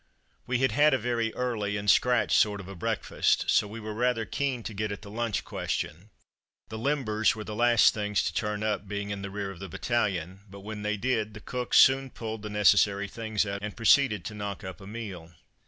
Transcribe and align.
We 0.47 0.57
had 0.57 0.71
had 0.71 0.95
a 0.95 0.97
very 0.97 1.31
early 1.35 1.77
and 1.77 1.87
scratch 1.87 2.35
sort 2.35 2.59
of 2.59 2.67
a 2.67 2.73
breakfast, 2.73 3.47
so 3.51 3.67
were 3.67 3.93
rather 3.93 4.25
keen 4.25 4.63
to 4.63 4.73
get 4.73 4.91
at 4.91 5.03
the 5.03 5.11
lunch 5.11 5.43
question. 5.45 6.09
The 6.69 6.79
limbers 6.79 7.35
were 7.35 7.43
the 7.43 7.53
last 7.53 7.93
things 7.93 8.23
to 8.23 8.33
turn 8.33 8.63
up, 8.63 8.87
being 8.87 9.11
in 9.11 9.21
the 9.21 9.29
rear 9.29 9.51
of 9.51 9.59
the 9.59 9.69
battalion, 9.69 10.39
but 10.49 10.61
when 10.61 10.81
they 10.81 10.97
did 10.97 11.35
the 11.35 11.39
cooks 11.39 11.77
soon 11.77 12.09
pulled 12.09 12.41
the 12.41 12.49
necessary 12.49 13.07
things 13.07 13.45
out 13.45 13.61
and 13.61 13.77
proceeded 13.77 14.25
to 14.25 14.33
knock 14.33 14.63
up 14.63 14.81
a 14.81 14.87
meal. 14.87 15.33